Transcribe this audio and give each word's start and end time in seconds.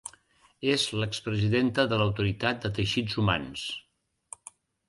És 0.75 0.85
l'expresidenta 1.03 1.85
de 1.91 2.01
l'Autoritat 2.03 2.65
de 2.65 2.75
Teixits 2.79 3.21
Humans. 3.25 3.67